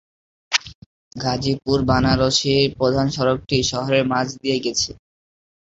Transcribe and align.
ঘাজিপুর-বাণারসির 1.15 2.65
প্রধান 2.77 3.07
সড়কটি 3.09 3.57
শহরের 3.71 4.03
মাঝ 4.11 4.27
দিয়ে 4.35 4.57
গেছে। 4.65 4.91